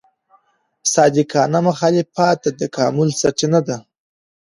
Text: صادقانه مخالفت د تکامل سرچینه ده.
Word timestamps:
صادقانه 0.93 1.59
مخالفت 1.67 2.37
د 2.43 2.47
تکامل 2.59 3.09
سرچینه 3.19 3.59
ده. 3.67 3.77